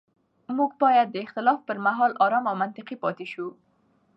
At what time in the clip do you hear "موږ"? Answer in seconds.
0.57-0.71